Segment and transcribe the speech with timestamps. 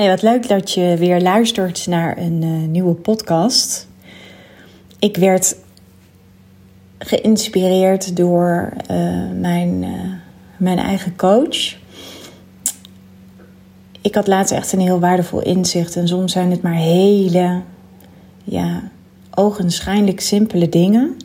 [0.00, 3.88] Hey, wat leuk dat je weer luistert naar een uh, nieuwe podcast.
[4.98, 5.56] Ik werd
[6.98, 8.96] geïnspireerd door uh,
[9.40, 10.12] mijn, uh,
[10.56, 11.76] mijn eigen coach.
[14.00, 15.96] Ik had laatst echt een heel waardevol inzicht.
[15.96, 17.60] En soms zijn het maar hele,
[18.44, 18.82] ja,
[19.34, 21.16] ogenschijnlijk simpele dingen.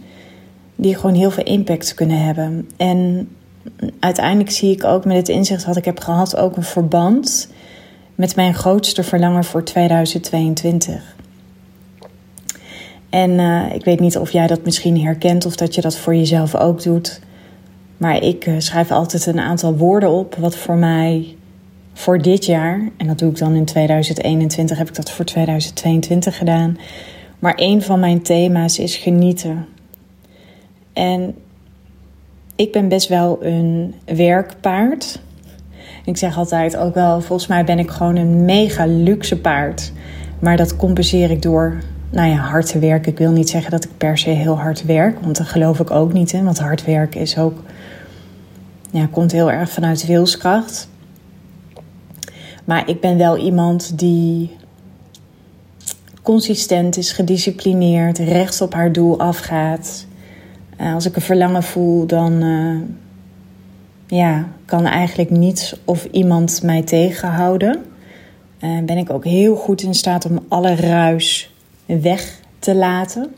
[0.75, 2.69] Die gewoon heel veel impact kunnen hebben.
[2.77, 3.29] En
[3.99, 7.53] uiteindelijk zie ik ook met het inzicht wat ik heb gehad ook een verband
[8.15, 11.15] met mijn grootste verlangen voor 2022.
[13.09, 16.15] En uh, ik weet niet of jij dat misschien herkent of dat je dat voor
[16.15, 17.19] jezelf ook doet.
[17.97, 21.35] Maar ik uh, schrijf altijd een aantal woorden op wat voor mij
[21.93, 26.37] voor dit jaar, en dat doe ik dan in 2021, heb ik dat voor 2022
[26.37, 26.77] gedaan.
[27.39, 29.67] Maar een van mijn thema's is genieten.
[30.93, 31.35] En
[32.55, 35.21] ik ben best wel een werkpaard.
[36.05, 39.91] Ik zeg altijd ook wel, volgens mij ben ik gewoon een mega luxe paard.
[40.39, 41.77] Maar dat compenseer ik door,
[42.09, 43.11] nou ja, hard te werken.
[43.11, 45.91] Ik wil niet zeggen dat ik per se heel hard werk, want dat geloof ik
[45.91, 46.31] ook niet.
[46.31, 47.63] Want hard werken is ook,
[48.91, 50.89] ja, komt heel erg vanuit wilskracht.
[52.65, 54.55] Maar ik ben wel iemand die
[56.21, 60.05] consistent is, gedisciplineerd, rechts op haar doel afgaat.
[60.77, 62.81] Eh, als ik een verlangen voel, dan uh,
[64.07, 67.83] ja, kan eigenlijk niets of iemand mij tegenhouden.
[68.59, 71.53] Uh, ben ik ook heel goed in staat om alle ruis
[71.85, 73.33] weg te laten.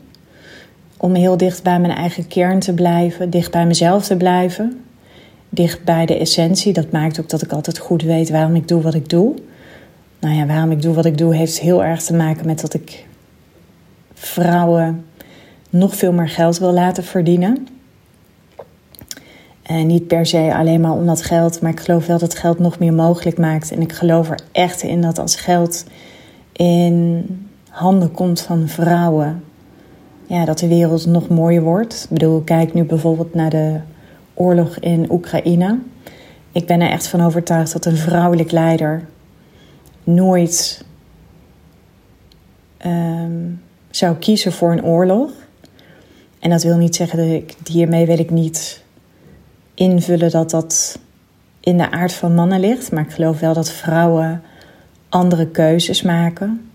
[0.96, 4.84] Om heel dicht bij mijn eigen kern te blijven, dicht bij mezelf te blijven.
[5.48, 6.72] Dicht bij de essentie.
[6.72, 9.34] Dat maakt ook dat ik altijd goed weet waarom ik doe wat ik doe.
[10.20, 12.74] Nou ja, waarom ik doe wat ik doe heeft heel erg te maken met dat
[12.74, 13.06] ik
[14.14, 15.04] vrouwen
[15.70, 17.66] nog veel meer geld wil laten verdienen.
[19.68, 22.58] En niet per se alleen maar om dat geld, maar ik geloof wel dat geld
[22.58, 23.72] nog meer mogelijk maakt.
[23.72, 25.84] En ik geloof er echt in dat als geld
[26.52, 27.26] in
[27.68, 29.44] handen komt van vrouwen,
[30.26, 32.02] ja, dat de wereld nog mooier wordt.
[32.04, 33.80] Ik bedoel, kijk nu bijvoorbeeld naar de
[34.34, 35.78] oorlog in Oekraïne.
[36.52, 39.08] Ik ben er echt van overtuigd dat een vrouwelijk leider
[40.04, 40.84] nooit
[42.86, 45.30] um, zou kiezen voor een oorlog.
[46.38, 48.86] En dat wil niet zeggen dat ik hiermee wil ik niet
[49.78, 50.98] invullen dat dat
[51.60, 52.92] in de aard van mannen ligt.
[52.92, 54.42] Maar ik geloof wel dat vrouwen
[55.08, 56.70] andere keuzes maken.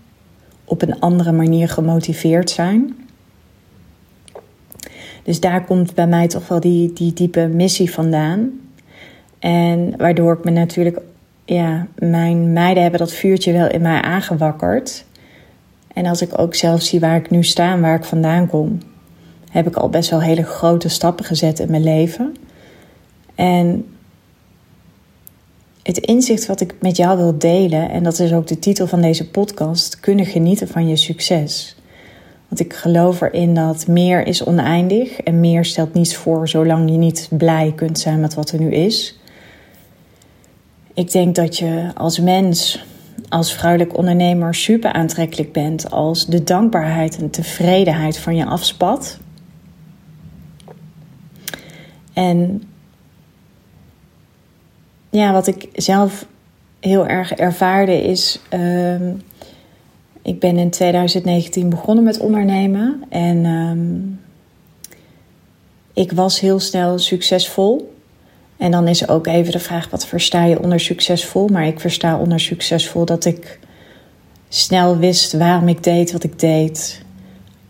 [0.64, 2.96] Op een andere manier gemotiveerd zijn.
[5.22, 8.50] Dus daar komt bij mij toch wel die, die diepe missie vandaan.
[9.38, 11.00] En waardoor ik me natuurlijk,
[11.44, 15.04] ja, mijn meiden hebben dat vuurtje wel in mij aangewakkerd.
[15.94, 18.78] En als ik ook zelf zie waar ik nu sta waar ik vandaan kom,
[19.50, 22.36] heb ik al best wel hele grote stappen gezet in mijn leven.
[23.34, 23.86] En
[25.82, 29.00] het inzicht wat ik met jou wil delen, en dat is ook de titel van
[29.00, 31.76] deze podcast, kunnen genieten van je succes.
[32.48, 36.96] Want ik geloof erin dat meer is oneindig en meer stelt niets voor zolang je
[36.96, 39.18] niet blij kunt zijn met wat er nu is.
[40.94, 42.84] Ik denk dat je als mens,
[43.28, 49.18] als vrouwelijk ondernemer super aantrekkelijk bent als de dankbaarheid en tevredenheid van je afspat.
[52.12, 52.62] En
[55.18, 56.26] ja, wat ik zelf
[56.80, 58.40] heel erg ervaarde is.
[58.54, 59.08] Uh,
[60.22, 63.02] ik ben in 2019 begonnen met ondernemen.
[63.08, 64.20] En um,
[65.92, 67.94] ik was heel snel succesvol.
[68.56, 71.48] En dan is ook even de vraag: wat versta je onder succesvol?
[71.48, 73.58] Maar ik versta onder succesvol dat ik
[74.48, 77.02] snel wist waarom ik deed wat ik deed.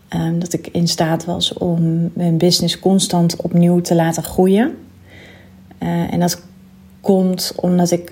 [0.09, 4.77] Um, dat ik in staat was om mijn business constant opnieuw te laten groeien.
[5.79, 6.41] Uh, en dat
[7.05, 8.11] komt omdat ik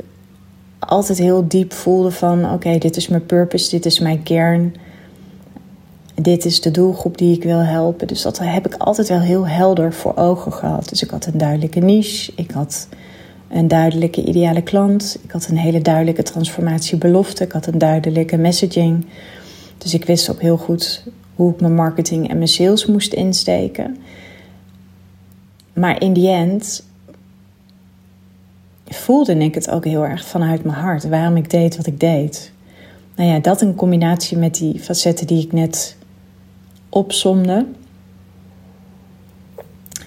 [0.80, 4.76] altijd heel diep voelde van oké, dit is mijn purpose, dit is mijn kern.
[6.16, 8.08] Dit is de doelgroep die ik wil helpen.
[8.08, 10.90] Dus dat heb ik altijd wel heel helder voor ogen gehad.
[10.90, 12.32] Dus ik had een duidelijke niche.
[12.36, 12.88] Ik had
[13.50, 15.20] een duidelijke ideale klant.
[15.24, 17.44] Ik had een hele duidelijke transformatiebelofte.
[17.44, 19.06] Ik had een duidelijke messaging.
[19.78, 21.04] Dus ik wist ook heel goed
[21.36, 23.98] hoe ik mijn marketing en mijn sales moest insteken.
[25.74, 26.84] Maar in die end
[28.96, 31.10] voelde ik het ook heel erg vanuit mijn hart.
[31.10, 32.52] Waarom ik deed wat ik deed.
[33.16, 35.98] Nou ja, dat in combinatie met die facetten die ik net
[36.90, 37.66] opsomde,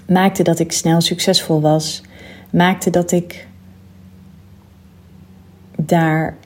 [0.07, 2.03] maakte dat ik snel succesvol was.
[2.51, 3.47] Maakte dat ik
[5.77, 6.37] daar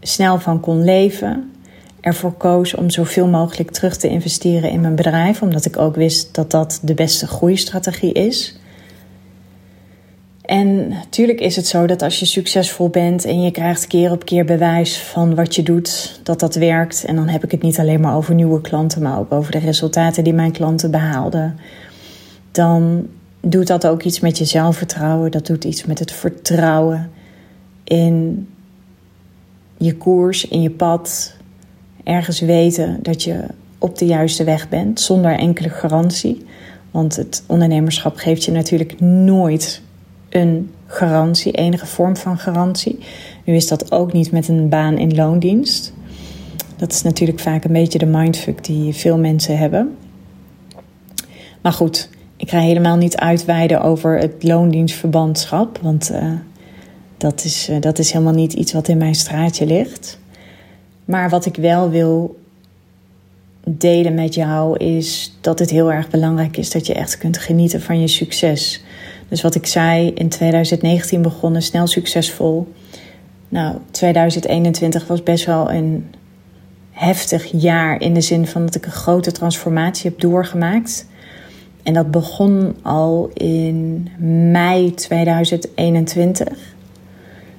[0.00, 1.52] snel van kon leven.
[2.00, 6.34] Ervoor koos om zoveel mogelijk terug te investeren in mijn bedrijf, omdat ik ook wist
[6.34, 8.58] dat dat de beste groeistrategie is.
[10.48, 14.24] En natuurlijk is het zo dat als je succesvol bent en je krijgt keer op
[14.24, 17.04] keer bewijs van wat je doet, dat dat werkt.
[17.04, 19.58] En dan heb ik het niet alleen maar over nieuwe klanten, maar ook over de
[19.58, 21.58] resultaten die mijn klanten behaalden.
[22.50, 23.06] Dan
[23.40, 25.30] doet dat ook iets met je zelfvertrouwen.
[25.30, 27.10] Dat doet iets met het vertrouwen
[27.84, 28.48] in
[29.76, 31.34] je koers, in je pad.
[32.04, 33.44] Ergens weten dat je
[33.78, 36.46] op de juiste weg bent, zonder enkele garantie.
[36.90, 39.86] Want het ondernemerschap geeft je natuurlijk nooit
[40.28, 42.98] een garantie, enige vorm van garantie.
[43.44, 45.92] Nu is dat ook niet met een baan in loondienst.
[46.76, 49.96] Dat is natuurlijk vaak een beetje de mindfuck die veel mensen hebben.
[51.60, 56.32] Maar goed, ik ga helemaal niet uitweiden over het loondienstverbandschap, want uh,
[57.16, 60.18] dat, is, uh, dat is helemaal niet iets wat in mijn straatje ligt.
[61.04, 62.38] Maar wat ik wel wil
[63.64, 67.82] delen met jou is dat het heel erg belangrijk is dat je echt kunt genieten
[67.82, 68.82] van je succes.
[69.28, 72.72] Dus wat ik zei, in 2019 begonnen, snel succesvol.
[73.48, 76.14] Nou, 2021 was best wel een
[76.90, 81.06] heftig jaar in de zin van dat ik een grote transformatie heb doorgemaakt.
[81.82, 84.08] En dat begon al in
[84.52, 86.58] mei 2021.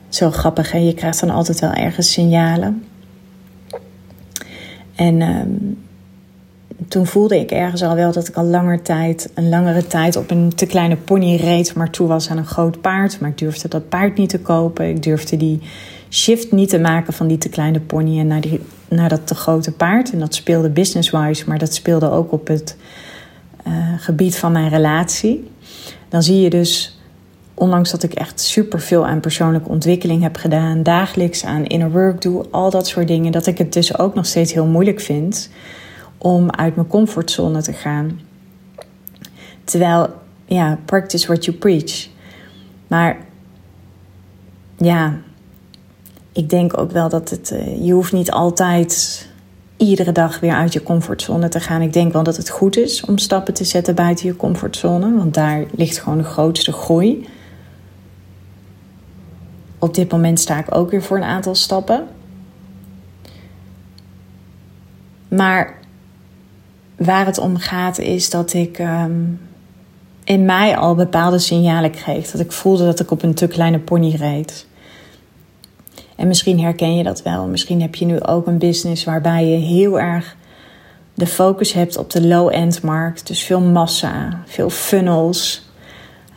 [0.09, 0.77] Zo grappig, hè?
[0.77, 2.83] je krijgt dan altijd wel ergens signalen.
[4.95, 5.77] En um,
[6.87, 10.31] toen voelde ik ergens al wel dat ik al langer tijd, een langere tijd op
[10.31, 13.19] een te kleine pony reed, maar toe was aan een groot paard.
[13.19, 14.89] Maar ik durfde dat paard niet te kopen.
[14.89, 15.61] Ik durfde die
[16.09, 19.35] shift niet te maken van die te kleine pony en naar, die, naar dat te
[19.35, 20.11] grote paard.
[20.11, 22.77] En dat speelde business-wise, maar dat speelde ook op het
[23.67, 25.51] uh, gebied van mijn relatie.
[26.09, 26.99] Dan zie je dus,
[27.53, 32.45] ondanks dat ik echt superveel aan persoonlijke ontwikkeling heb gedaan, dagelijks aan inner work doe,
[32.51, 35.49] al dat soort dingen, dat ik het dus ook nog steeds heel moeilijk vind
[36.19, 38.19] om uit mijn comfortzone te gaan.
[39.63, 40.13] Terwijl,
[40.45, 42.07] ja, practice what you preach.
[42.87, 43.17] Maar
[44.77, 45.17] ja,
[46.31, 49.27] ik denk ook wel dat het, uh, je hoeft niet altijd
[49.77, 51.81] iedere dag weer uit je comfortzone te gaan.
[51.81, 55.33] Ik denk wel dat het goed is om stappen te zetten buiten je comfortzone, want
[55.33, 57.27] daar ligt gewoon de grootste groei.
[59.79, 62.07] Op dit moment sta ik ook weer voor een aantal stappen.
[65.27, 65.79] Maar
[66.99, 69.39] waar het om gaat is dat ik um,
[70.23, 72.31] in mij al bepaalde signalen kreeg.
[72.31, 74.67] Dat ik voelde dat ik op een te kleine pony reed.
[76.15, 77.45] En misschien herken je dat wel.
[77.47, 80.35] Misschien heb je nu ook een business waarbij je heel erg
[81.13, 83.27] de focus hebt op de low-end markt.
[83.27, 85.67] Dus veel massa, veel funnels.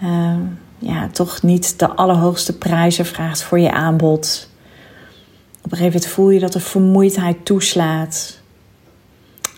[0.02, 0.36] Uh,
[0.78, 4.48] ja, toch niet de allerhoogste prijzen vraagt voor je aanbod.
[5.64, 8.40] Op een gegeven moment voel je dat er vermoeidheid toeslaat.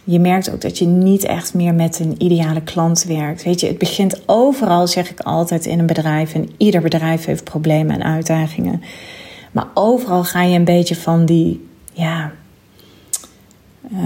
[0.05, 3.43] Je merkt ook dat je niet echt meer met een ideale klant werkt.
[3.43, 6.35] Weet je, het begint overal, zeg ik altijd, in een bedrijf.
[6.35, 8.83] En ieder bedrijf heeft problemen en uitdagingen.
[9.53, 12.33] Maar overal ga je een beetje van die, ja.
[13.93, 14.01] Uh,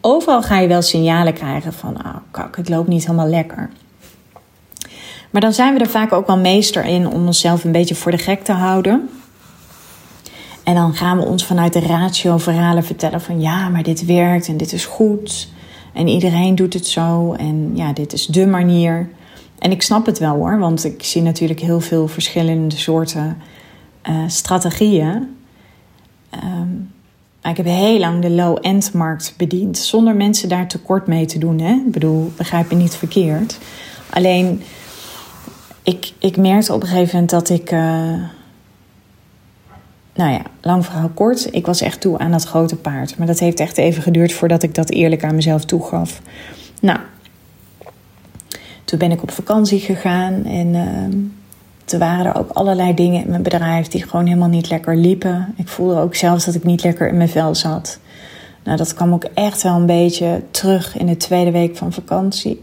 [0.00, 3.70] overal ga je wel signalen krijgen van, oh kak, het loopt niet helemaal lekker.
[5.30, 8.10] Maar dan zijn we er vaak ook wel meester in om onszelf een beetje voor
[8.10, 9.08] de gek te houden.
[10.64, 14.48] En dan gaan we ons vanuit de ratio verhalen vertellen van ja, maar dit werkt
[14.48, 15.48] en dit is goed.
[15.92, 19.08] En iedereen doet het zo en ja, dit is de manier.
[19.58, 23.36] En ik snap het wel hoor, want ik zie natuurlijk heel veel verschillende soorten
[24.08, 25.36] uh, strategieën.
[26.44, 26.92] Um,
[27.42, 31.60] ik heb heel lang de low-end markt bediend, zonder mensen daar tekort mee te doen.
[31.60, 31.72] Hè?
[31.72, 33.58] Ik bedoel, begrijp me niet verkeerd.
[34.10, 34.62] Alleen,
[35.82, 37.72] ik, ik merkte op een gegeven moment dat ik.
[37.72, 38.14] Uh,
[40.14, 41.48] nou ja, lang verhaal kort.
[41.54, 43.18] Ik was echt toe aan dat grote paard.
[43.18, 46.20] Maar dat heeft echt even geduurd voordat ik dat eerlijk aan mezelf toegaf.
[46.80, 46.98] Nou,
[48.84, 50.44] toen ben ik op vakantie gegaan.
[50.44, 51.18] En uh,
[51.84, 55.54] toen waren er ook allerlei dingen in mijn bedrijf die gewoon helemaal niet lekker liepen.
[55.56, 57.98] Ik voelde ook zelfs dat ik niet lekker in mijn vel zat.
[58.64, 62.60] Nou, dat kwam ook echt wel een beetje terug in de tweede week van vakantie.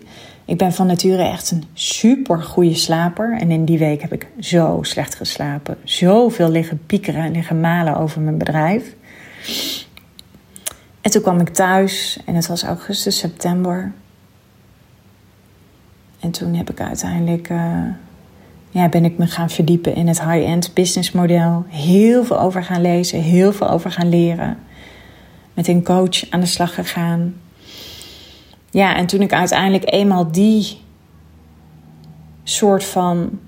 [0.52, 3.38] Ik ben van nature echt een super goede slaper.
[3.40, 5.78] En in die week heb ik zo slecht geslapen.
[5.84, 8.96] Zoveel liggen piekeren en liggen malen over mijn bedrijf.
[11.02, 13.92] En toen kwam ik thuis en het was augustus, september.
[16.20, 17.84] En toen heb ik uiteindelijk, uh,
[18.70, 21.66] ja, ben ik me gaan verdiepen in het high-end business model.
[21.68, 24.58] Heel veel over gaan lezen, heel veel over gaan leren.
[25.54, 27.34] Met een coach aan de slag gegaan.
[28.72, 30.80] Ja, en toen ik uiteindelijk eenmaal die
[32.44, 33.40] soort van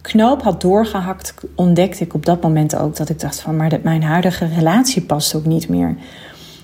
[0.00, 3.82] knoop had doorgehakt, ontdekte ik op dat moment ook dat ik dacht van, maar dat
[3.82, 5.96] mijn huidige relatie past ook niet meer.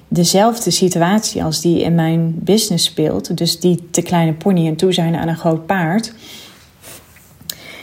[0.09, 4.93] Dezelfde situatie als die in mijn business speelt, dus die te kleine pony en toe
[4.93, 6.15] zijn aan een groot paard,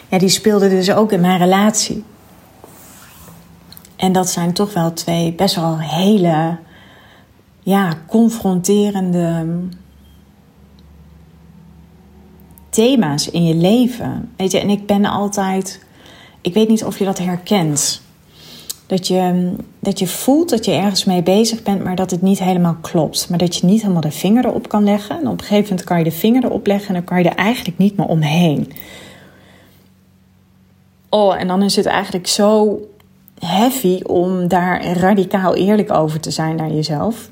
[0.09, 2.03] ja, die speelde dus ook in mijn relatie.
[3.95, 6.57] En dat zijn toch wel twee best wel hele,
[7.71, 9.45] ja, confronterende
[12.69, 14.31] thema's in je leven.
[14.37, 15.85] Weet je, en ik ben altijd,
[16.41, 18.01] ik weet niet of je dat herkent.
[18.85, 22.39] Dat je, dat je voelt dat je ergens mee bezig bent, maar dat het niet
[22.39, 23.29] helemaal klopt.
[23.29, 25.19] Maar dat je niet helemaal de vinger erop kan leggen.
[25.19, 27.29] En op een gegeven moment kan je de vinger erop leggen en dan kan je
[27.29, 28.71] er eigenlijk niet meer omheen.
[31.09, 32.79] Oh, en dan is het eigenlijk zo
[33.39, 37.29] heavy om daar radicaal eerlijk over te zijn naar jezelf.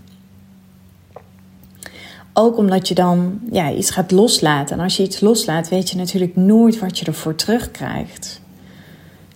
[2.41, 4.77] Ook omdat je dan ja, iets gaat loslaten.
[4.77, 8.41] En als je iets loslaat, weet je natuurlijk nooit wat je ervoor terugkrijgt.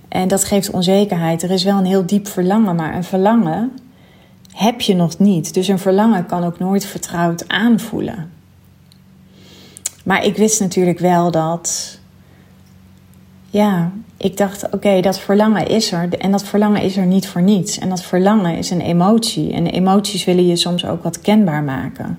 [0.07, 1.43] En dat geeft onzekerheid.
[1.43, 3.71] Er is wel een heel diep verlangen, maar een verlangen
[4.51, 5.53] heb je nog niet.
[5.53, 8.31] Dus een verlangen kan ook nooit vertrouwd aanvoelen.
[10.03, 11.99] Maar ik wist natuurlijk wel dat.
[13.49, 16.17] Ja, ik dacht: oké, dat verlangen is er.
[16.17, 17.79] En dat verlangen is er niet voor niets.
[17.79, 19.53] En dat verlangen is een emotie.
[19.53, 22.17] En emoties willen je soms ook wat kenbaar maken.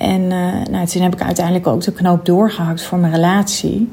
[0.00, 3.88] En uh, nou, toen heb ik uiteindelijk ook de knoop doorgehakt voor mijn relatie.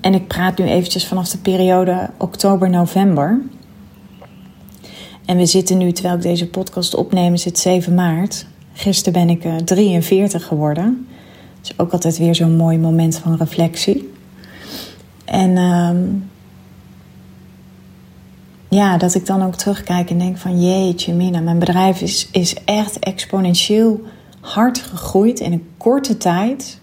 [0.00, 3.40] En ik praat nu eventjes vanaf de periode oktober-november.
[5.24, 8.46] En we zitten nu, terwijl ik deze podcast opneem, zit 7 maart.
[8.72, 11.06] Gisteren ben ik uh, eh, 43 geworden.
[11.60, 14.12] Dat is ook altijd weer zo'n mooi moment van reflectie.
[15.24, 15.90] En uh,
[18.68, 22.54] ja, dat ik dan ook terugkijk en denk van jeetje mina, mijn bedrijf is, is
[22.64, 24.00] echt exponentieel
[24.54, 26.80] hard gegroeid in een korte tijd.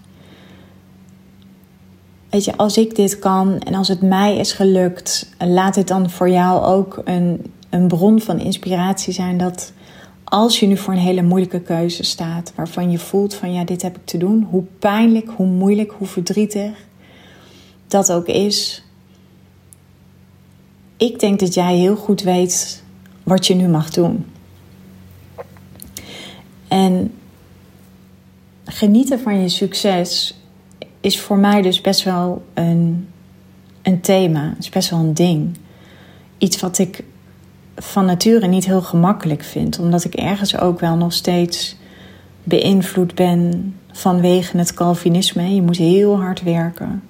[2.29, 6.09] Weet je, als ik dit kan en als het mij is gelukt, laat dit dan
[6.09, 9.73] voor jou ook een, een bron van inspiratie zijn dat
[10.23, 13.81] als je nu voor een hele moeilijke keuze staat, waarvan je voelt van ja, dit
[13.81, 16.71] heb ik te doen, hoe pijnlijk, hoe moeilijk, hoe verdrietig
[17.87, 18.83] dat ook is.
[20.97, 22.83] Ik denk dat jij heel goed weet
[23.23, 24.25] wat je nu mag doen.
[26.67, 27.13] En
[28.75, 30.39] genieten van je succes
[31.01, 33.07] is voor mij dus best wel een,
[33.81, 34.55] een thema.
[34.59, 35.57] is best wel een ding.
[36.37, 37.03] Iets wat ik
[37.75, 39.79] van nature niet heel gemakkelijk vind.
[39.79, 41.75] Omdat ik ergens ook wel nog steeds
[42.43, 45.55] beïnvloed ben vanwege het Calvinisme.
[45.55, 47.03] Je moet heel hard werken.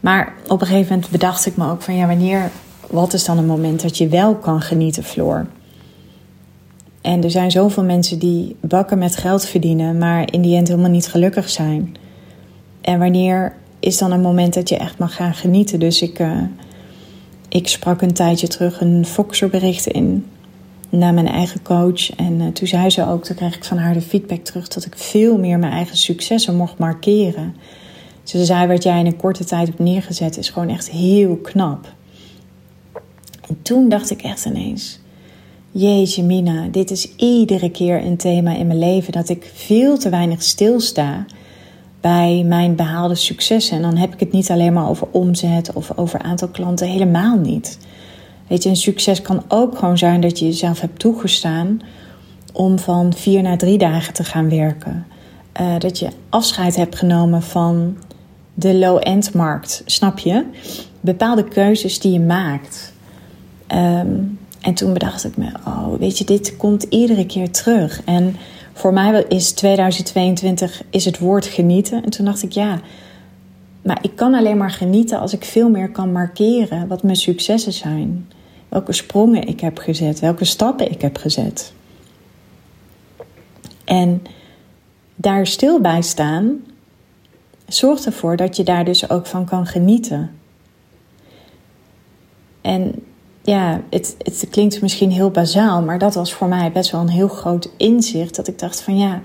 [0.00, 2.50] Maar op een gegeven moment bedacht ik me ook van ja, wanneer,
[2.90, 5.46] wat is dan een moment dat je wel kan genieten, Floor?
[7.06, 10.90] En er zijn zoveel mensen die bakken met geld verdienen, maar in die end helemaal
[10.90, 11.96] niet gelukkig zijn.
[12.80, 15.80] En wanneer is dan een moment dat je echt mag gaan genieten?
[15.80, 16.42] Dus ik, uh,
[17.48, 20.24] ik sprak een tijdje terug een Foxer-bericht in
[20.88, 22.16] naar mijn eigen coach.
[22.16, 24.84] En uh, toen zei ze ook, toen kreeg ik van haar de feedback terug dat
[24.84, 27.56] ik veel meer mijn eigen successen mocht markeren.
[28.22, 31.94] Ze zei, wat jij in een korte tijd hebt neergezet is gewoon echt heel knap.
[33.48, 35.00] En toen dacht ik echt ineens,
[35.78, 40.42] Jeetje dit is iedere keer een thema in mijn leven dat ik veel te weinig
[40.42, 41.24] stilsta
[42.00, 43.76] bij mijn behaalde successen.
[43.76, 47.38] En dan heb ik het niet alleen maar over omzet of over aantal klanten, helemaal
[47.38, 47.78] niet.
[48.46, 51.80] Weet je, een succes kan ook gewoon zijn dat je jezelf hebt toegestaan
[52.52, 55.06] om van vier naar drie dagen te gaan werken.
[55.60, 57.96] Uh, dat je afscheid hebt genomen van
[58.54, 60.44] de low-end markt, snap je?
[61.00, 62.92] Bepaalde keuzes die je maakt.
[63.74, 68.02] Um, en toen bedacht ik me, oh, weet je, dit komt iedere keer terug.
[68.04, 68.36] En
[68.72, 72.04] voor mij is 2022 is het woord genieten.
[72.04, 72.80] En toen dacht ik, ja,
[73.82, 77.72] maar ik kan alleen maar genieten als ik veel meer kan markeren wat mijn successen
[77.72, 78.28] zijn.
[78.68, 81.72] Welke sprongen ik heb gezet, welke stappen ik heb gezet.
[83.84, 84.22] En
[85.14, 86.60] daar stil bij staan
[87.66, 90.30] zorgt ervoor dat je daar dus ook van kan genieten.
[92.60, 92.94] En
[93.46, 97.08] ja, het, het klinkt misschien heel bazaal, maar dat was voor mij best wel een
[97.08, 98.36] heel groot inzicht.
[98.36, 99.20] Dat ik dacht van ja,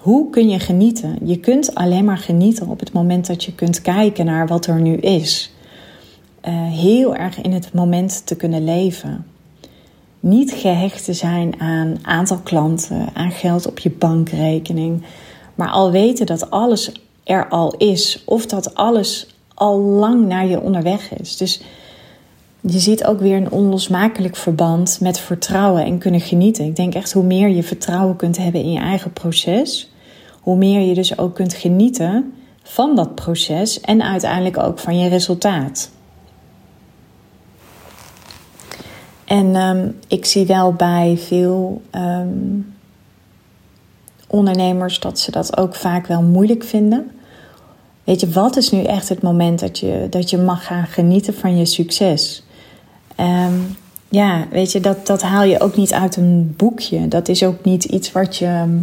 [0.00, 1.18] hoe kun je genieten?
[1.22, 4.80] Je kunt alleen maar genieten op het moment dat je kunt kijken naar wat er
[4.80, 5.52] nu is.
[6.48, 9.26] Uh, heel erg in het moment te kunnen leven.
[10.20, 15.02] Niet gehecht te zijn aan aantal klanten, aan geld op je bankrekening.
[15.54, 16.92] Maar al weten dat alles
[17.24, 18.22] er al is.
[18.24, 21.36] Of dat alles al lang naar je onderweg is.
[21.36, 21.60] Dus
[22.68, 26.64] je ziet ook weer een onlosmakelijk verband met vertrouwen en kunnen genieten.
[26.64, 29.92] Ik denk echt hoe meer je vertrouwen kunt hebben in je eigen proces,
[30.40, 32.32] hoe meer je dus ook kunt genieten
[32.62, 35.90] van dat proces en uiteindelijk ook van je resultaat.
[39.24, 42.74] En um, ik zie wel bij veel um,
[44.28, 47.10] ondernemers dat ze dat ook vaak wel moeilijk vinden
[48.06, 51.34] Weet je, wat is nu echt het moment dat je, dat je mag gaan genieten
[51.34, 52.45] van je succes?
[53.20, 53.76] Um,
[54.08, 57.08] ja, weet je, dat, dat haal je ook niet uit een boekje.
[57.08, 58.80] Dat is ook niet iets wat je.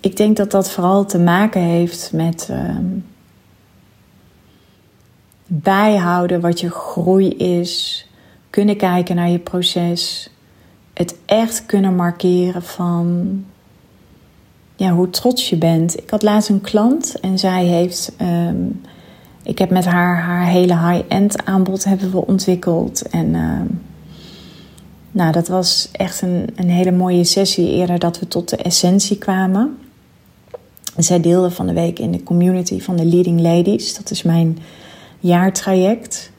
[0.00, 3.04] Ik denk dat dat vooral te maken heeft met um,
[5.46, 8.06] bijhouden wat je groei is,
[8.50, 10.30] kunnen kijken naar je proces,
[10.92, 13.44] het echt kunnen markeren van
[14.76, 15.98] ja, hoe trots je bent.
[15.98, 18.12] Ik had laatst een klant en zij heeft.
[19.42, 23.02] Ik heb met haar haar hele high-end aanbod hebben we ontwikkeld.
[23.02, 23.60] En uh,
[25.10, 29.18] nou, dat was echt een, een hele mooie sessie eerder dat we tot de essentie
[29.18, 29.78] kwamen.
[30.96, 33.96] En zij deelde van de week in de community van de Leading Ladies.
[33.96, 34.58] Dat is mijn
[35.18, 36.30] jaartraject.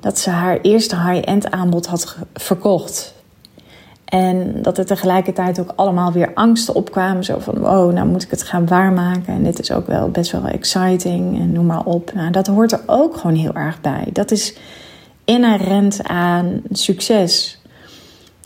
[0.00, 3.14] Dat ze haar eerste high-end aanbod had verkocht.
[4.12, 7.24] En dat er tegelijkertijd ook allemaal weer angsten opkwamen.
[7.24, 9.34] Zo van, wow, nou moet ik het gaan waarmaken.
[9.34, 12.12] En dit is ook wel best wel exciting en noem maar op.
[12.14, 14.08] Nou, dat hoort er ook gewoon heel erg bij.
[14.12, 14.56] Dat is
[15.24, 17.60] inherent aan succes.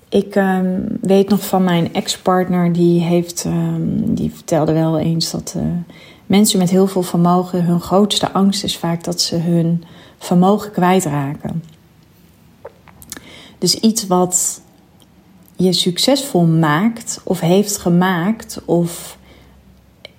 [0.08, 5.54] Ik um, weet nog van mijn ex-partner, die, heeft, um, die vertelde wel eens dat
[5.56, 5.62] uh,
[6.26, 9.84] mensen met heel veel vermogen, hun grootste angst is vaak dat ze hun
[10.18, 11.62] vermogen kwijtraken.
[13.58, 14.64] Dus iets wat
[15.56, 19.18] je succesvol maakt of heeft gemaakt, of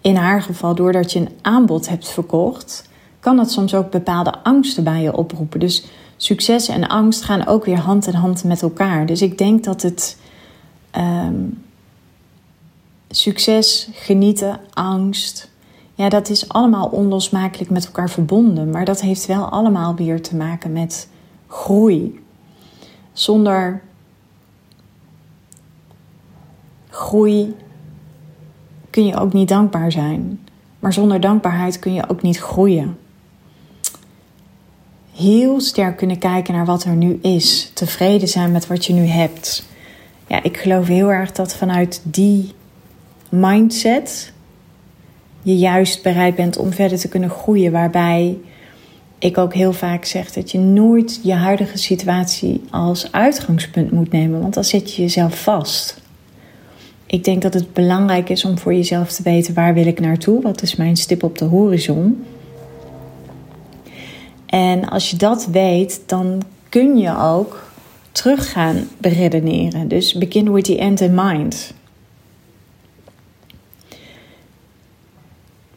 [0.01, 2.89] in haar geval doordat je een aanbod hebt verkocht,
[3.19, 5.59] kan dat soms ook bepaalde angsten bij je oproepen.
[5.59, 5.85] Dus
[6.17, 9.05] succes en angst gaan ook weer hand in hand met elkaar.
[9.05, 10.17] Dus ik denk dat het
[10.97, 11.63] um,
[13.09, 15.49] succes, genieten, angst,
[15.95, 18.69] ja, dat is allemaal onlosmakelijk met elkaar verbonden.
[18.69, 21.07] Maar dat heeft wel allemaal weer te maken met
[21.47, 22.19] groei.
[23.13, 23.81] Zonder
[26.97, 27.55] groei
[28.89, 30.39] kun je ook niet dankbaar zijn.
[30.79, 32.97] Maar zonder dankbaarheid kun je ook niet groeien.
[35.15, 37.71] Heel sterk kunnen kijken naar wat er nu is.
[37.73, 39.65] Tevreden zijn met wat je nu hebt.
[40.27, 42.51] Ja, ik geloof heel erg dat vanuit die
[43.29, 44.33] mindset
[45.41, 47.71] je juist bereid bent om verder te kunnen groeien.
[47.71, 48.37] Waarbij
[49.19, 54.41] ik ook heel vaak zeg dat je nooit je huidige situatie als uitgangspunt moet nemen,
[54.41, 56.05] want dan zet je jezelf vast
[57.07, 60.41] ik denk dat het belangrijk is om voor jezelf te weten waar wil ik naartoe,
[60.41, 62.25] wat is mijn stip op de horizon.
[64.45, 67.63] En als je dat weet, dan kun je ook
[68.11, 69.87] terug gaan beredeneren.
[69.87, 71.73] Dus begin with the end in mind.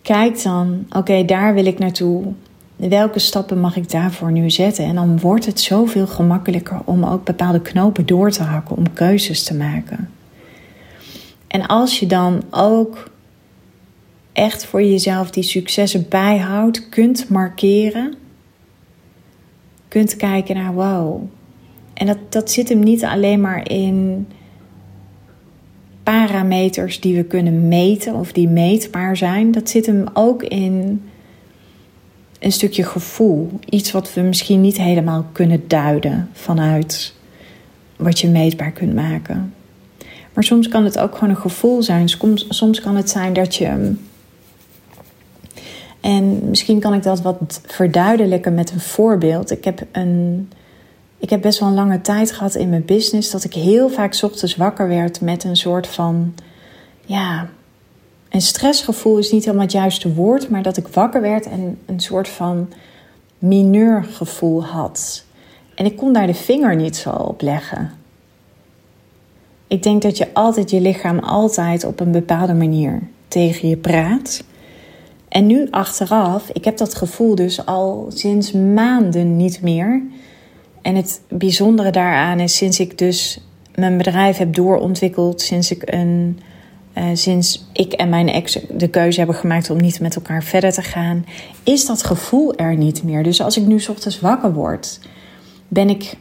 [0.03, 2.25] Kijk dan, oké, daar wil ik naartoe.
[2.77, 4.85] Welke stappen mag ik daarvoor nu zetten?
[4.85, 9.45] En dan wordt het zoveel gemakkelijker om ook bepaalde knopen door te hakken, om keuzes
[9.45, 10.09] te maken.
[11.51, 13.11] En als je dan ook
[14.33, 18.15] echt voor jezelf die successen bijhoudt, kunt markeren,
[19.89, 21.23] kunt kijken naar wow.
[21.95, 24.27] En dat, dat zit hem niet alleen maar in
[26.03, 29.53] parameters die we kunnen meten of die meetbaar zijn.
[29.53, 31.03] Dat zit hem ook in
[32.39, 33.51] een stukje gevoel.
[33.69, 37.15] Iets wat we misschien niet helemaal kunnen duiden vanuit
[37.97, 39.55] wat je meetbaar kunt maken.
[40.41, 42.09] Maar soms kan het ook gewoon een gevoel zijn.
[42.49, 43.95] Soms, kan het zijn dat je.
[46.01, 49.51] En misschien kan ik dat wat verduidelijken met een voorbeeld.
[49.51, 50.51] Ik heb, een,
[51.19, 54.19] ik heb best wel een lange tijd gehad in mijn business dat ik heel vaak
[54.23, 56.35] ochtends wakker werd met een soort van.
[57.05, 57.49] Ja,
[58.29, 62.01] een stressgevoel is niet helemaal het juiste woord, maar dat ik wakker werd en een
[62.01, 62.73] soort van
[63.39, 65.25] mineurgevoel had.
[65.75, 68.00] En ik kon daar de vinger niet zo op leggen.
[69.71, 74.45] Ik denk dat je altijd je lichaam altijd op een bepaalde manier tegen je praat.
[75.29, 80.03] En nu achteraf, ik heb dat gevoel dus al sinds maanden niet meer.
[80.83, 83.41] En het bijzondere daaraan is sinds ik dus
[83.75, 86.39] mijn bedrijf heb doorontwikkeld, sinds ik een
[86.99, 90.73] uh, sinds ik en mijn ex de keuze hebben gemaakt om niet met elkaar verder
[90.73, 91.25] te gaan,
[91.65, 93.23] is dat gevoel er niet meer.
[93.23, 95.01] Dus als ik nu ochtends wakker word,
[95.69, 96.17] ben ik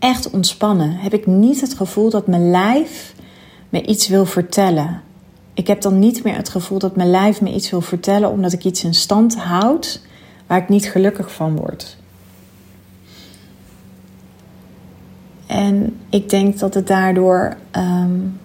[0.00, 0.96] echt ontspannen.
[0.96, 3.14] Heb ik niet het gevoel dat mijn lijf
[3.68, 5.02] me iets wil vertellen.
[5.54, 8.52] Ik heb dan niet meer het gevoel dat mijn lijf me iets wil vertellen omdat
[8.52, 10.00] ik iets in stand houd
[10.46, 11.96] waar ik niet gelukkig van word.
[15.46, 18.40] En ik denk dat het daardoor um,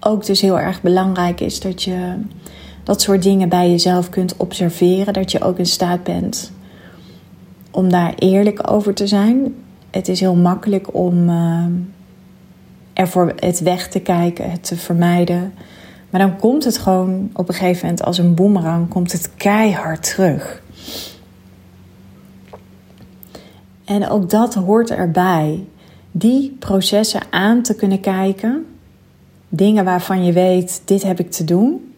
[0.00, 2.14] ook dus heel erg belangrijk is dat je
[2.84, 5.12] dat soort dingen bij jezelf kunt observeren.
[5.12, 6.52] Dat je ook in staat bent
[7.70, 9.54] om daar eerlijk over te zijn
[9.90, 11.64] het is heel makkelijk om uh,
[12.92, 15.52] er voor het weg te kijken, het te vermijden.
[16.10, 20.02] Maar dan komt het gewoon op een gegeven moment als een boemerang, komt het keihard
[20.02, 20.62] terug.
[23.84, 25.64] En ook dat hoort erbij.
[26.12, 28.66] Die processen aan te kunnen kijken.
[29.48, 31.94] Dingen waarvan je weet, dit heb ik te doen.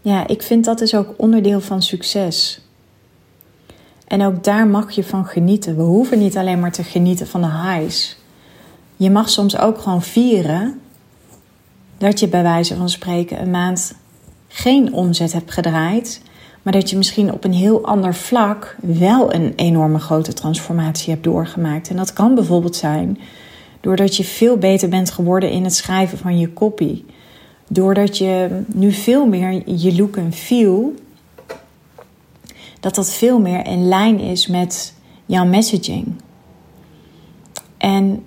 [0.00, 2.64] Ja, ik vind dat is ook onderdeel van succes.
[4.10, 5.76] En ook daar mag je van genieten.
[5.76, 8.16] We hoeven niet alleen maar te genieten van de highs.
[8.96, 10.80] Je mag soms ook gewoon vieren
[11.98, 13.94] dat je bij wijze van spreken een maand
[14.48, 16.22] geen omzet hebt gedraaid,
[16.62, 21.24] maar dat je misschien op een heel ander vlak wel een enorme grote transformatie hebt
[21.24, 21.88] doorgemaakt.
[21.88, 23.18] En dat kan bijvoorbeeld zijn
[23.80, 27.04] doordat je veel beter bent geworden in het schrijven van je copy.
[27.68, 30.94] Doordat je nu veel meer je look en feel,
[32.80, 34.94] dat dat veel meer in lijn is met
[35.26, 36.14] jouw messaging.
[37.76, 38.24] En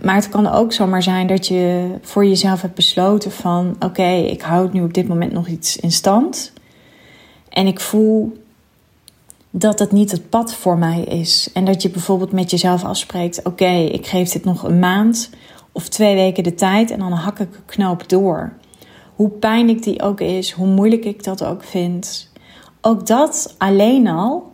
[0.00, 4.40] maar het kan ook zomaar zijn dat je voor jezelf hebt besloten van oké, ik
[4.40, 6.52] houd nu op dit moment nog iets in stand.
[7.48, 8.42] En ik voel
[9.50, 11.50] dat het niet het pad voor mij is.
[11.52, 15.30] En dat je bijvoorbeeld met jezelf afspreekt: oké, ik geef dit nog een maand
[15.72, 18.52] of twee weken de tijd en dan hak ik een knoop door.
[19.18, 22.30] Hoe pijnlijk die ook is, hoe moeilijk ik dat ook vind.
[22.80, 24.52] Ook dat alleen al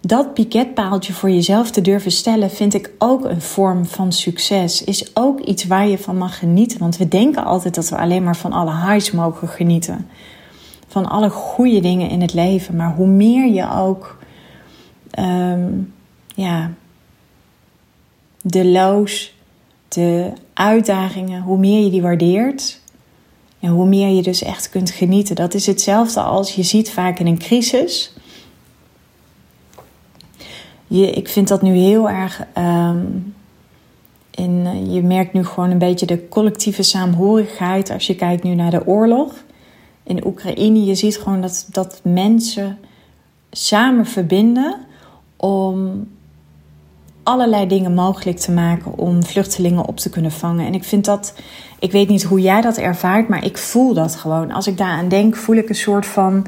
[0.00, 4.84] dat piketpaaltje voor jezelf te durven stellen, vind ik ook een vorm van succes.
[4.84, 6.78] Is ook iets waar je van mag genieten.
[6.78, 10.08] Want we denken altijd dat we alleen maar van alle highs mogen genieten.
[10.88, 12.76] Van alle goede dingen in het leven.
[12.76, 14.18] Maar hoe meer je ook
[15.10, 15.72] ehm,
[16.34, 16.70] ja,
[18.42, 19.34] de lows,
[19.88, 22.84] de uitdagingen, hoe meer je die waardeert.
[23.66, 25.36] En hoe meer je dus echt kunt genieten.
[25.36, 28.12] Dat is hetzelfde als je ziet vaak in een crisis
[30.86, 32.46] je, ik vind dat nu heel erg.
[32.58, 33.34] Um,
[34.30, 38.54] in, eh, je merkt nu gewoon een beetje de collectieve saamhorigheid als je kijkt nu
[38.54, 39.44] naar de oorlog
[40.02, 40.84] in Oekraïne.
[40.84, 42.78] Je ziet gewoon dat, dat mensen
[43.50, 44.76] samen verbinden
[45.36, 46.06] om
[47.26, 50.66] allerlei dingen mogelijk te maken om vluchtelingen op te kunnen vangen.
[50.66, 51.34] En ik vind dat,
[51.78, 54.52] ik weet niet hoe jij dat ervaart, maar ik voel dat gewoon.
[54.52, 56.46] Als ik daaraan denk, voel ik een soort van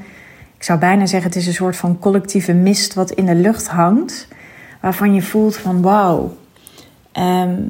[0.59, 3.69] ik zou bijna zeggen, het is een soort van collectieve mist wat in de lucht
[3.69, 4.29] hangt.
[4.81, 6.37] Waarvan je voelt van wauw.
[7.13, 7.61] Ehm,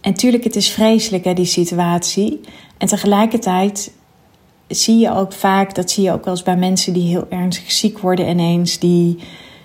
[0.00, 2.40] en tuurlijk, het is vreselijk hè, die situatie.
[2.78, 3.92] En tegelijkertijd
[4.68, 7.72] zie je ook vaak, dat zie je ook wel eens bij mensen die heel ernstig
[7.72, 8.78] ziek worden ineens.
[8.78, 9.18] Die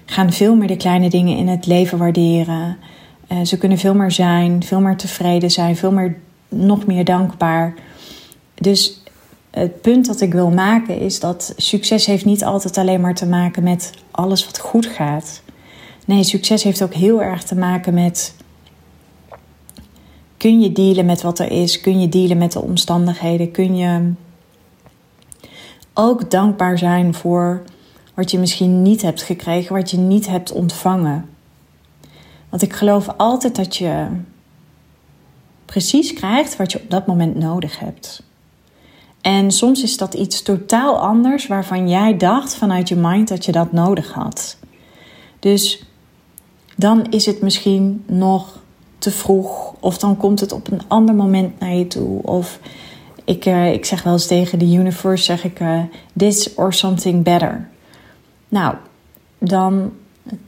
[0.06, 2.78] gaan veel meer de kleine dingen in het leven waarderen.
[3.32, 6.18] Uh, ze kunnen veel meer zijn, veel meer tevreden zijn, veel meer,
[6.50, 7.74] nog meer dankbaar.
[8.54, 9.04] Dus
[9.52, 13.28] het punt dat ik wil maken is dat succes heeft niet altijd alleen maar te
[13.28, 15.42] maken met alles wat goed gaat.
[16.06, 18.36] Nee, succes heeft ook heel erg te maken met
[20.38, 24.12] kun je dealen met wat er is, kun je dealen met de omstandigheden, kun je
[25.94, 27.64] ook dankbaar zijn voor
[28.16, 31.30] wat je misschien niet hebt gekregen, wat je niet hebt ontvangen.
[32.50, 34.08] Want ik geloof altijd dat je
[35.66, 38.24] precies krijgt wat je op dat moment nodig hebt.
[39.22, 43.52] En soms is dat iets totaal anders waarvan jij dacht vanuit je mind dat je
[43.52, 44.58] dat nodig had.
[45.40, 45.86] Dus
[46.76, 48.60] dan is het misschien nog
[48.98, 52.22] te vroeg, of dan komt het op een ander moment naar je toe.
[52.24, 52.60] Of
[53.24, 55.80] ik, uh, ik zeg wel eens tegen de universe: zeg ik, uh,
[56.18, 57.70] this or something better.
[58.56, 58.76] Nou,
[59.38, 59.94] dan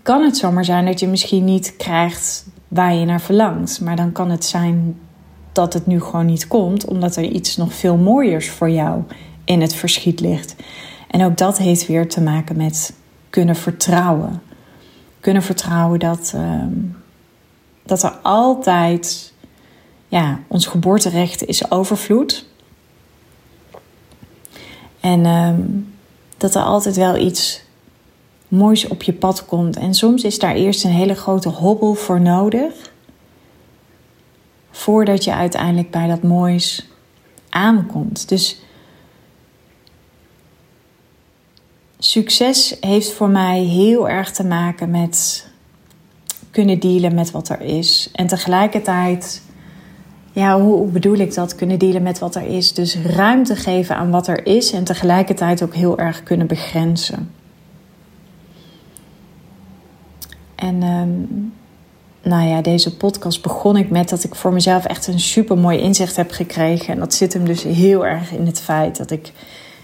[0.01, 3.81] kan het zomaar zijn dat je misschien niet krijgt waar je naar verlangt.
[3.81, 4.99] Maar dan kan het zijn
[5.51, 9.03] dat het nu gewoon niet komt, omdat er iets nog veel mooiers voor jou
[9.43, 10.55] in het verschiet ligt.
[11.07, 12.93] En ook dat heeft weer te maken met
[13.29, 14.41] kunnen vertrouwen.
[15.19, 16.73] Kunnen vertrouwen dat, ehm,
[17.83, 19.33] dat er altijd,
[20.07, 22.45] ja, ons geboorterecht is overvloed.
[24.99, 25.61] En ehm,
[26.37, 27.65] dat er altijd wel iets
[28.47, 29.77] moois op je pad komt.
[29.77, 32.93] En soms is daar eerst een hele grote hobbel voor nodig
[34.71, 36.87] voordat je uiteindelijk bij dat moois
[37.49, 38.29] aankomt.
[38.29, 38.61] Dus
[41.99, 45.47] succes heeft voor mij heel erg te maken met
[46.51, 48.09] kunnen dealen met wat er is.
[48.13, 49.41] En tegelijkertijd,
[50.31, 51.55] ja, hoe bedoel ik dat?
[51.55, 52.73] Kunnen dealen met wat er is.
[52.73, 57.31] Dus ruimte geven aan wat er is en tegelijkertijd ook heel erg kunnen begrenzen.
[60.57, 61.53] En um,
[62.21, 65.79] nou ja, deze podcast begon ik met dat ik voor mezelf echt een super mooi
[65.79, 66.93] inzicht heb gekregen.
[66.93, 69.31] En dat zit hem dus heel erg in het feit dat ik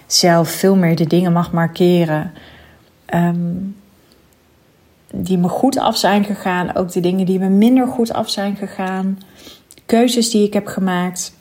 [0.08, 2.32] zelf veel meer de dingen mag markeren.
[3.06, 3.56] Ehm,
[5.14, 6.76] die me goed af zijn gegaan.
[6.76, 9.20] Ook de dingen die me minder goed af zijn gegaan.
[9.86, 11.34] keuzes die ik heb gemaakt.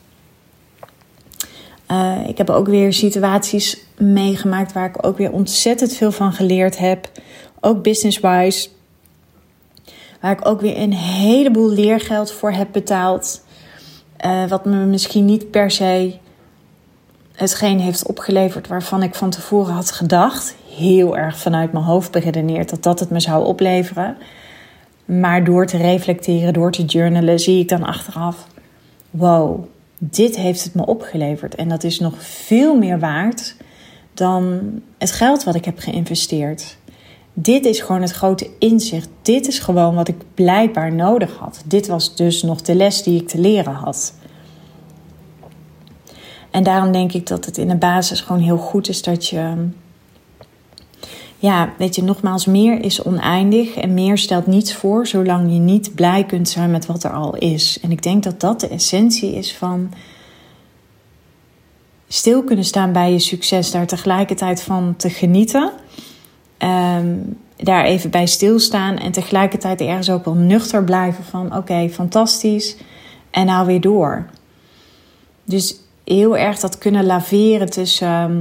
[1.91, 6.79] Uh, ik heb ook weer situaties meegemaakt waar ik ook weer ontzettend veel van geleerd
[6.79, 7.11] heb.
[7.61, 8.69] Ook business-wise.
[10.23, 13.45] Waar ik ook weer een heleboel leergeld voor heb betaald.
[14.27, 16.15] Uh, wat me misschien niet per se
[17.33, 20.55] hetgeen heeft opgeleverd waarvan ik van tevoren had gedacht.
[20.77, 24.17] Heel erg vanuit mijn hoofd beredeneerd dat dat het me zou opleveren.
[25.05, 28.47] Maar door te reflecteren, door te journalen, zie ik dan achteraf:
[29.11, 29.65] wow,
[29.99, 31.55] dit heeft het me opgeleverd.
[31.55, 33.57] En dat is nog veel meer waard
[34.15, 34.61] dan
[34.99, 36.77] het geld wat ik heb geïnvesteerd.
[37.35, 39.09] Dit is gewoon het grote inzicht.
[39.23, 41.63] Dit is gewoon wat ik blijkbaar nodig had.
[41.67, 44.15] Dit was dus nog de les die ik te leren had.
[46.51, 49.69] En daarom denk ik dat het in de basis gewoon heel goed is dat je.
[51.39, 55.95] Ja, weet je, nogmaals, meer is oneindig en meer stelt niets voor zolang je niet
[55.95, 57.79] blij kunt zijn met wat er al is.
[57.81, 59.93] En ik denk dat dat de essentie is van
[62.09, 65.71] stil kunnen staan bij je succes, daar tegelijkertijd van te genieten.
[66.63, 67.17] Ehm,
[67.57, 72.77] daar even bij stilstaan en tegelijkertijd ergens ook wel nuchter blijven van oké, fantastisch.
[73.31, 74.27] En nou weer door.
[75.45, 78.09] Dus heel erg dat kunnen laveren tussen.
[78.09, 78.41] Ehm,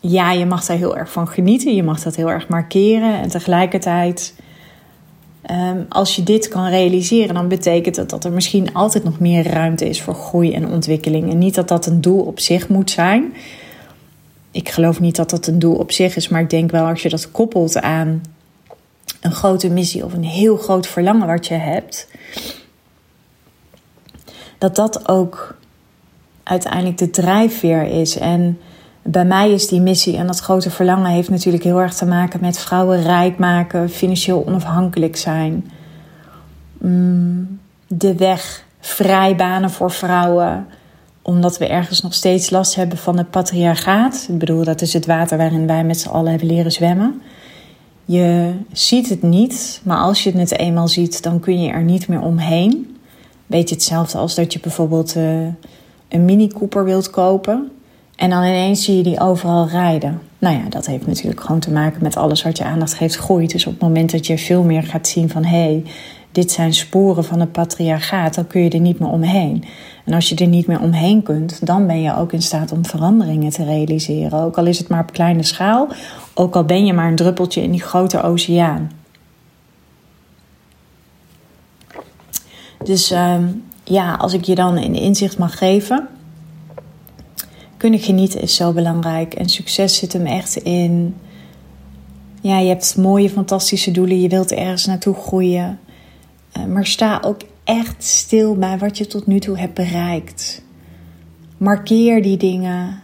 [0.00, 1.74] ja, je mag daar heel erg van genieten.
[1.74, 3.20] Je mag dat heel erg markeren.
[3.20, 4.34] En tegelijkertijd,
[5.50, 9.46] um, als je dit kan realiseren, dan betekent dat dat er misschien altijd nog meer
[9.46, 11.30] ruimte is voor groei en ontwikkeling.
[11.30, 13.32] En niet dat dat een doel op zich moet zijn.
[14.52, 17.02] Ik geloof niet dat dat een doel op zich is, maar ik denk wel als
[17.02, 18.22] je dat koppelt aan
[19.20, 22.08] een grote missie of een heel groot verlangen wat je hebt,
[24.58, 25.56] dat dat ook
[26.42, 28.18] uiteindelijk de drijfveer is.
[28.18, 28.58] En
[29.02, 32.40] bij mij is die missie en dat grote verlangen heeft natuurlijk heel erg te maken
[32.40, 35.70] met vrouwen rijk maken, financieel onafhankelijk zijn.
[36.78, 40.66] Mm, de weg vrijbanen voor vrouwen,
[41.22, 44.26] omdat we ergens nog steeds last hebben van het patriarchaat.
[44.28, 47.22] Ik bedoel, dat is het water waarin wij met z'n allen hebben leren zwemmen.
[48.04, 52.08] Je ziet het niet, maar als je het eenmaal ziet, dan kun je er niet
[52.08, 52.92] meer omheen
[53.52, 55.46] beetje hetzelfde als dat je bijvoorbeeld uh,
[56.08, 57.70] een Mini Cooper wilt kopen.
[58.16, 60.20] En dan ineens zie je die overal rijden.
[60.38, 63.50] Nou ja, dat heeft natuurlijk gewoon te maken met alles wat je aandacht geeft groeit.
[63.50, 65.82] Dus op het moment dat je veel meer gaat zien van hé, hey,
[66.32, 69.64] dit zijn sporen van het patriarchaat, dan kun je er niet meer omheen.
[70.04, 72.86] En als je er niet meer omheen kunt, dan ben je ook in staat om
[72.86, 74.38] veranderingen te realiseren.
[74.38, 75.88] Ook al is het maar op kleine schaal,
[76.34, 78.90] ook al ben je maar een druppeltje in die grote oceaan.
[82.84, 83.44] Dus ehm,
[83.84, 86.08] ja, als ik je dan een inzicht mag geven.
[87.76, 89.34] Kunnen genieten is zo belangrijk.
[89.34, 91.14] En succes zit hem echt in.
[92.40, 94.20] Ja, je hebt mooie, fantastische doelen.
[94.20, 95.78] Je wilt ergens naartoe groeien.
[96.56, 100.62] Uh, maar sta ook echt stil bij wat je tot nu toe hebt bereikt.
[101.56, 103.02] Markeer die dingen.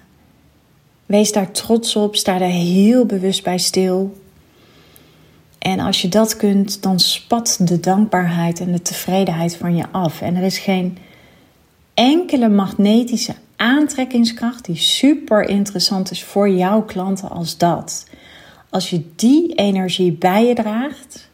[1.06, 2.16] Wees daar trots op.
[2.16, 4.16] Sta daar heel bewust bij stil.
[5.58, 10.20] En als je dat kunt, dan spat de dankbaarheid en de tevredenheid van je af.
[10.20, 10.98] En er is geen
[11.94, 18.06] enkele magnetische aantrekkingskracht die super interessant is voor jouw klanten als dat.
[18.70, 21.27] Als je die energie bij je draagt,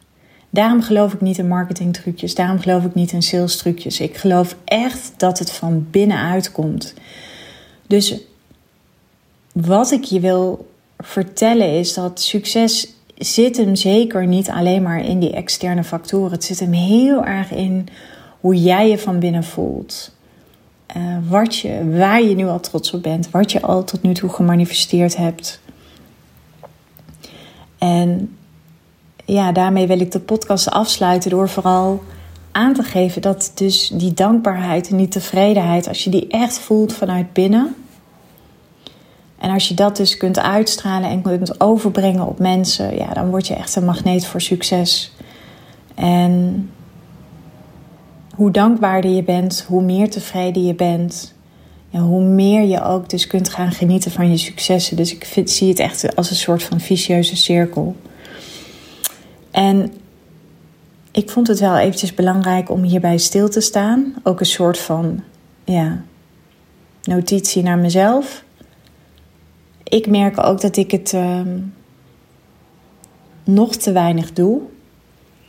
[0.55, 3.99] daarom geloof ik niet in marketingtrucjes, daarom geloof ik niet in sales trucjes.
[3.99, 6.93] Ik geloof echt dat het van binnenuit komt.
[7.87, 8.15] Dus
[9.51, 15.19] wat ik je wil vertellen is dat succes zit hem zeker niet alleen maar in
[15.19, 16.31] die externe factoren.
[16.31, 17.87] Het zit hem heel erg in
[18.39, 20.13] hoe jij je van binnen voelt.
[20.97, 24.13] Uh, wat je, waar je nu al trots op bent, wat je al tot nu
[24.13, 25.59] toe gemanifesteerd hebt.
[27.77, 28.37] En
[29.25, 32.03] ja, daarmee wil ik de podcast afsluiten door vooral
[32.51, 36.93] aan te geven dat dus die dankbaarheid en die tevredenheid, als je die echt voelt
[36.93, 37.75] vanuit binnen,
[39.37, 43.47] en als je dat dus kunt uitstralen en kunt overbrengen op mensen, ja, dan word
[43.47, 45.13] je echt een magneet voor succes.
[45.95, 46.69] En
[48.35, 51.33] hoe dankbaarder je bent, hoe meer tevreden je bent.
[51.91, 54.97] En hoe meer je ook dus kunt gaan genieten van je successen.
[54.97, 57.95] Dus ik vind, zie het echt als een soort van vicieuze cirkel.
[59.55, 59.93] En
[61.11, 64.13] ik vond het wel eventjes belangrijk om hierbij stil te staan.
[64.23, 65.23] Ook een soort van
[65.63, 66.01] ja,
[67.03, 68.43] notitie naar mezelf
[69.95, 71.57] ik merk ook dat ik het ehm,
[73.43, 74.61] nog te weinig doe.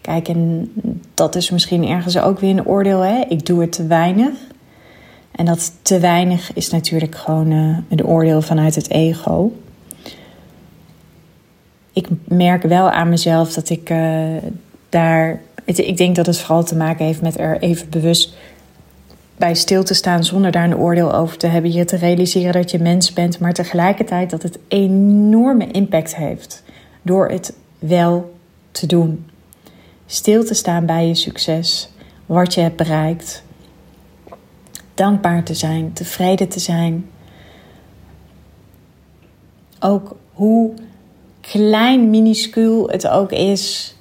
[0.00, 0.72] Kijk, en
[1.14, 3.00] dat is misschien ergens ook weer een oordeel.
[3.00, 3.24] Hè?
[3.28, 4.32] Ik doe het te weinig.
[5.30, 9.52] En dat te weinig is natuurlijk gewoon uh, een oordeel vanuit het ego.
[11.96, 14.36] Ik merk wel aan mezelf dat ik uh,
[14.88, 18.34] daar ik denk dat het vooral te maken heeft met er even bewust
[19.36, 21.72] bij stil te staan zonder daar een oordeel over te hebben.
[21.72, 26.62] Je te realiseren dat je mens bent, maar tegelijkertijd dat het enorme impact heeft
[27.02, 28.34] door het wel
[28.70, 29.30] te doen.
[30.06, 31.90] Stil te staan bij je succes,
[32.26, 33.44] wat je hebt bereikt.
[34.94, 37.10] Dankbaar te zijn, tevreden te zijn.
[39.80, 40.74] Ook hoe
[41.50, 43.94] klein, minuscuul het ook is.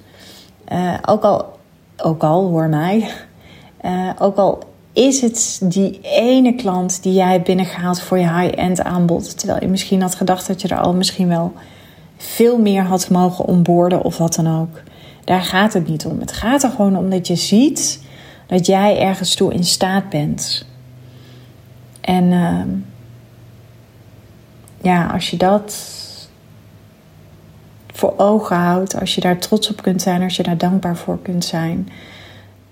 [0.72, 1.58] Uh, ook, al,
[1.96, 3.10] ook al, hoor mij.
[3.84, 4.58] Uh, ook al
[4.92, 9.38] is het die ene klant die jij hebt binnengehaald voor je high-end aanbod.
[9.38, 11.52] Terwijl je misschien had gedacht dat je er al misschien wel
[12.16, 14.82] veel meer had mogen onboorden of wat dan ook.
[15.24, 16.20] Daar gaat het niet om.
[16.20, 18.04] Het gaat er gewoon om dat je ziet
[18.46, 20.66] dat jij ergens toe in staat bent.
[22.00, 22.60] En uh,
[24.82, 25.74] ja, als je dat
[27.96, 31.18] voor ogen houdt, als je daar trots op kunt zijn, als je daar dankbaar voor
[31.22, 31.88] kunt zijn.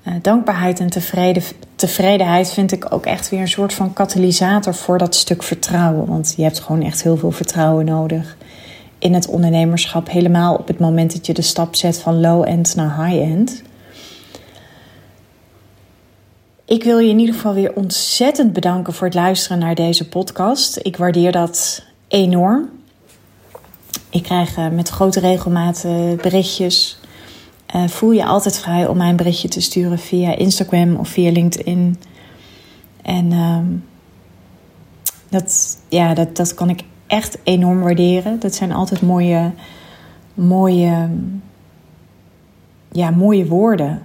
[0.09, 1.43] Uh, dankbaarheid en tevreden,
[1.77, 6.07] tevredenheid vind ik ook echt weer een soort van katalysator voor dat stuk vertrouwen.
[6.07, 8.37] Want je hebt gewoon echt heel veel vertrouwen nodig
[8.99, 10.09] in het ondernemerschap.
[10.11, 13.63] Helemaal op het moment dat je de stap zet van low-end naar high-end.
[16.65, 20.79] Ik wil je in ieder geval weer ontzettend bedanken voor het luisteren naar deze podcast.
[20.83, 22.69] Ik waardeer dat enorm.
[24.11, 26.99] Ik krijg uh, met grote regelmaat uh, berichtjes.
[27.77, 31.31] Uh, voel je altijd vrij om mij een berichtje te sturen via Instagram of via
[31.31, 32.01] LinkedIn.
[33.03, 33.67] En ehm,
[35.29, 38.41] dat, ja, dat, dat kan ik echt enorm waarderen.
[38.41, 39.53] Dat zijn altijd mooie,
[40.35, 41.09] mooie,
[42.93, 44.03] ja, mooie woorden.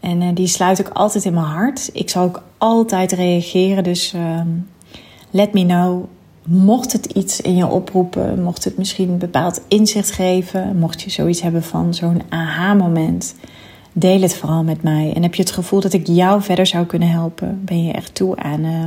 [0.00, 1.90] En die sluit ik altijd in mijn hart.
[1.92, 3.84] Ik zal ook altijd reageren.
[3.84, 4.40] Dus uh,
[5.30, 6.04] let me know.
[6.50, 11.10] Mocht het iets in je oproepen, mocht het misschien een bepaald inzicht geven, mocht je
[11.10, 13.34] zoiets hebben van zo'n aha-moment,
[13.92, 15.12] deel het vooral met mij.
[15.14, 17.60] En heb je het gevoel dat ik jou verder zou kunnen helpen?
[17.64, 18.84] Ben je echt toe aan uh,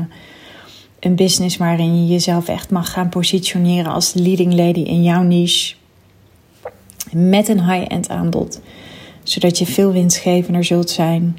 [1.00, 5.76] een business waarin je jezelf echt mag gaan positioneren als leading lady in jouw niche.
[7.12, 8.62] Met een high-end aanbod,
[9.24, 11.38] zodat je veel winstgevender zult zijn.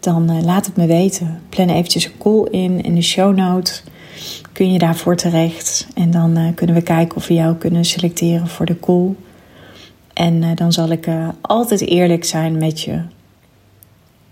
[0.00, 1.42] Dan uh, laat het me weten.
[1.48, 3.84] Plan eventjes een call in in de show notes.
[4.54, 5.86] Kun je daarvoor terecht.
[5.94, 9.14] En dan uh, kunnen we kijken of we jou kunnen selecteren voor de call.
[10.12, 11.08] En uh, dan zal ik
[11.40, 13.00] altijd eerlijk zijn met je.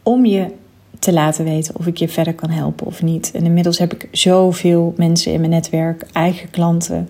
[0.03, 0.47] Om je
[1.03, 3.31] te laten weten of ik je verder kan helpen of niet.
[3.35, 7.09] En inmiddels heb ik zoveel mensen in mijn netwerk, eigen klanten,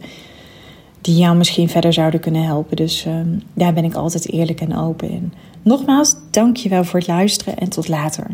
[1.00, 2.76] die jou misschien verder zouden kunnen helpen.
[2.76, 3.14] Dus uh,
[3.54, 5.32] daar ben ik altijd eerlijk en open in.
[5.62, 8.26] Nogmaals, dank je wel voor het luisteren en tot later.